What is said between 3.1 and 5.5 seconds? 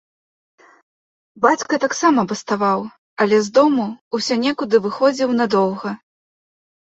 але з дому ўсё некуды выходзіў